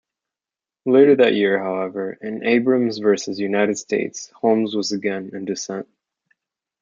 [0.87, 5.87] Later that year, however, in "Abrams versus United States", Holmes was again in dissent.